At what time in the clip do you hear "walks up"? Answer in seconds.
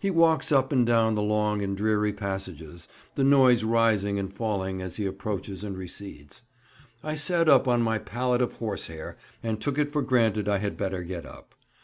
0.10-0.72